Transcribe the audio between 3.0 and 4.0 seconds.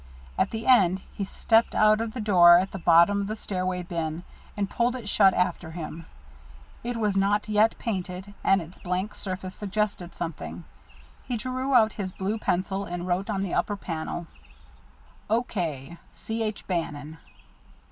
of the stairway